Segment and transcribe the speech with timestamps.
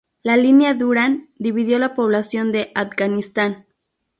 [0.23, 3.67] La línea Durand dividió la población de Afganistán.